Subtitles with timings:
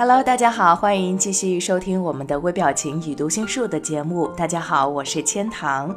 [0.00, 4.28] Hello，大家好，欢迎继续收听我们的微表情与读心术的节目。
[4.28, 5.94] 大家好，我是千堂。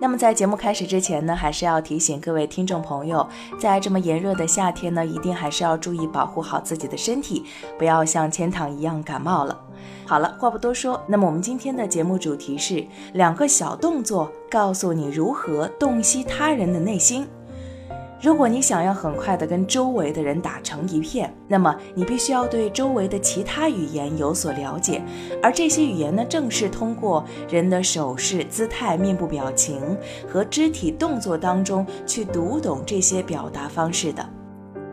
[0.00, 3.28] 那么在节目开始之前呢，还是要提醒各位听众朋友，
[3.58, 7.44] 在这么炎热的夏天呢，一定还是要注意保护好自己的身体，
[7.78, 9.60] 不要像千堂一样感冒了。
[10.06, 17.28] 好了，话不多说，那么我们今天的节目主题是两个小动作，告诉你如何洞悉他人的内心。
[18.22, 25.02] 如果你想要很快的跟周围的人打成一片，那么你必须要对周围的其他语言有所了解，
[25.42, 34.24] 而这些语言呢，正是通过人的手势、姿态、面部表情和肢体动作当中去读懂这些表达方式的。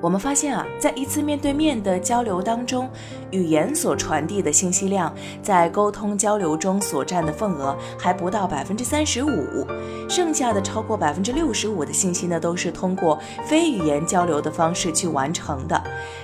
[0.01, 2.89] 我们发现啊，在一次面对面的交流当中，
[3.31, 9.67] 语言所传递的信息量，在沟通交流中所占的份额还不到百分之三十五，
[10.07, 15.81] 剩下的超过百分之六十五的信息呢，都是通过非语言交流的方式去完成的。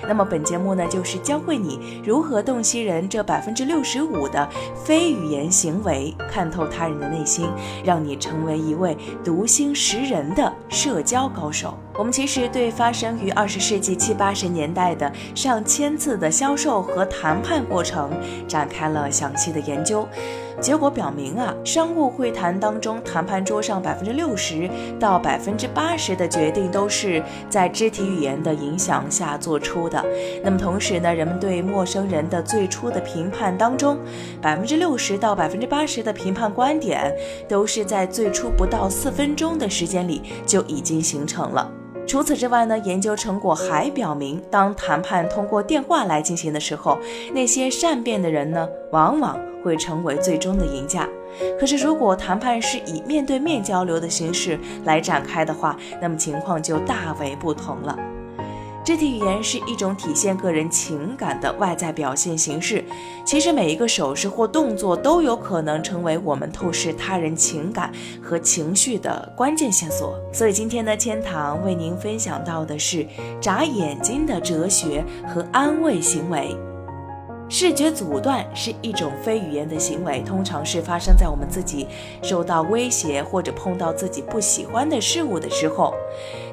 [0.08, 7.46] 那么本节目呢，就是教会你如何洞悉人这百分之六十五的非语言行为，看透他人的内心，
[7.84, 11.76] 让你成为一位读心识人的社交高手。
[11.98, 18.10] 我们其实对发生于二十世纪七八十年代的上千次的销售和谈判过程
[18.46, 20.06] 展开了详细的研究。
[20.60, 30.02] 结果表明啊，商务会谈当中，谈判桌上百分之六十到百分之八十的决定都是在肢体语言的影响下做出的。
[30.42, 33.98] 那么同时呢，人们对陌生人的最初的评判当中，
[34.40, 37.14] 百分之六十到百分之八十的评判观点
[37.46, 41.70] 都是在最初不到四分钟的时间里就已经形成了。
[42.06, 46.98] 除此之外呢，研究成果还表明，当谈判通过电话来进行的时候，
[47.34, 51.08] 那些善变的人呢，往往会成为最终的赢家。
[51.58, 57.98] 可是，如果谈判是以面对面交流的形式来展开的话，那么情况就大为不同了。
[58.86, 62.84] 肢体语言是一种体现个人情感的外在表现形式。
[63.24, 67.90] 其实每一个手势或动作都有可能成为我们透视他人情感
[68.22, 70.16] 和情绪的关键线索。
[70.32, 73.04] 所以今天呢，千堂为您分享到的是
[73.40, 76.56] 眨眼睛的哲学和安慰行为。
[77.48, 81.86] 视觉阻断是一种非语言的行为，通常是发生在我们自己
[82.20, 85.94] 受到威胁或者碰到自己不喜欢的事物的时候。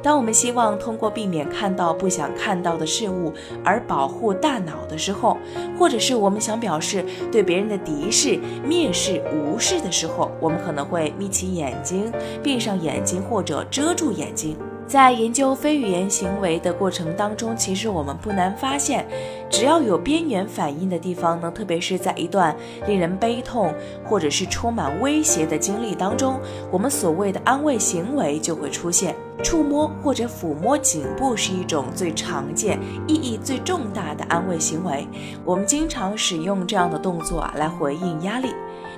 [0.03, 3.33] 当我们希望通过避免看到不想看到的事物
[3.63, 5.35] 而保护大脑的时候，
[5.79, 12.11] 或者是我们想表示对别人的敌视、蔑视、无视的时候，我们可能会眯起眼睛、
[12.43, 14.55] 闭上眼睛或者遮住眼睛。
[14.85, 19.05] 在研究非语言行为的过程当中，其实我们不难发现，
[19.49, 22.55] 只要有边缘反应的地方呢，特别是在一段
[22.85, 23.73] 令人悲痛
[24.05, 26.39] 或者是充满威胁的经历当中，
[26.69, 29.15] 我们所谓的安慰行为就会出现。
[29.43, 35.05] 触摸或者抚摸颈部是一种最常见、意义最重大的安慰行为。
[35.43, 38.53] 我们经常使用这样的动作啊来回应压力。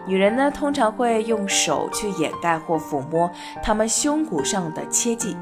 [0.05, 3.31] 女人呢，通常会用手去掩盖或抚摸
[3.63, 5.35] 她们胸骨上的切迹。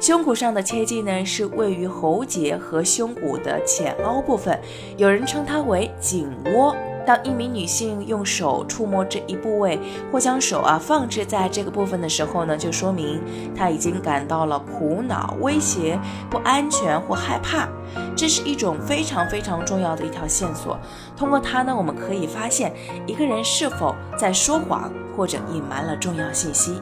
[0.00, 4.58] 胸骨上的切迹呢，是位于喉结和胸骨的浅凹部分，
[4.96, 6.74] 有人称它为颈窝。
[7.06, 9.78] 当一名女性用手触摸这一部位，
[10.10, 13.20] 或将手啊放置在这个部分的时候呢，就说明
[13.54, 15.98] 她已经感到了苦恼、威胁、
[16.30, 17.68] 不安全或害怕。
[18.16, 20.78] 这是一种非常非常重要的一条线索。
[21.14, 22.72] 通过它呢，我们可以发现
[23.06, 26.80] 一个人是否在说谎，或者隐瞒了重要信息。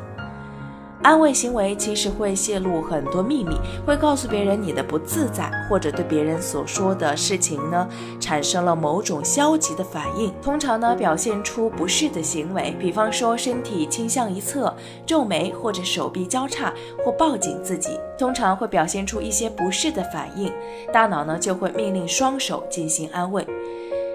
[1.00, 3.54] 安慰行为其实会泄露很多秘密，
[3.86, 7.88] 会告诉别人你的不自在，或者对别人所说的事情呢
[8.20, 10.32] 产生了某种消极的反应。
[10.42, 14.74] 通常呢表现出不适的行为，比方说身体倾向一侧、
[15.06, 16.74] 皱眉或者手臂交叉
[17.04, 20.52] 或抱紧自己，通常会表现出一些不适的反应。
[20.92, 23.46] 大脑呢就会命令双手进行安慰。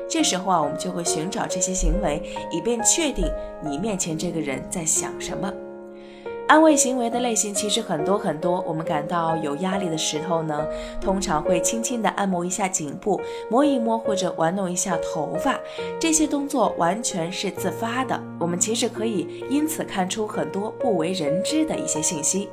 [0.09, 2.21] 这时候啊，我们就会寻找这些行为，
[2.51, 3.25] 以便确定
[3.63, 5.51] 你面前这个人在想什么。
[6.47, 8.61] 安慰行为的类型其实很多很多。
[8.67, 10.65] 我们感到有压力的时候呢，
[11.01, 13.19] 通常会轻轻地按摩一下颈部，
[13.49, 15.59] 摸一摸或者玩弄一下头发。
[15.99, 18.21] 这些动作完全是自发的。
[18.39, 22.49] 我们其实可以因此看出很多不为人知的一些信息。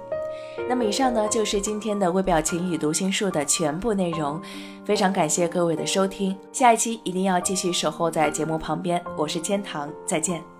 [0.69, 4.40] 那么以上呢就是今天的微表情与读心术的全部内容，
[4.84, 10.60] 非常感谢各位的收听，下一期一定要继续守候在节目旁边，我是千堂，再见。